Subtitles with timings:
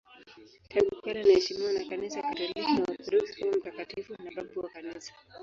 [0.69, 5.13] Tangu kale anaheshimiwa na Kanisa Katoliki na Waorthodoksi kama mtakatifu na babu wa Kanisa.